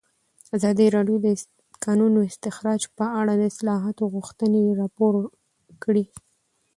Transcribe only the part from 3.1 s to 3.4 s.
اړه